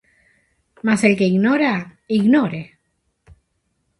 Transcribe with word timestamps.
Mas 0.85 1.01
el 1.07 1.15
que 1.19 1.25
ignora, 1.33 1.73
ignore. 2.19 2.63